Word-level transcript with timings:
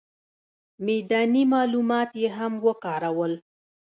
میداني 0.85 1.41
معلومات 1.53 2.09
یې 2.21 2.29
هم 2.37 2.53
وکارول. 2.65 3.33